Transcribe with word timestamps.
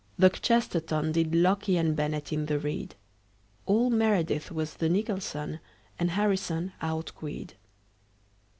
The 0.17 0.31
kchesterton 0.31 1.11
Did 1.11 1.35
locke 1.35 1.69
and 1.69 1.95
bennett 1.95 2.33
in 2.33 2.47
the 2.47 2.57
reed. 2.57 2.95
All 3.67 3.91
meredith 3.91 4.51
was 4.51 4.73
the 4.77 4.89
nicholson, 4.89 5.59
And 5.99 6.09
harrison 6.09 6.73
outqueed. 6.81 7.51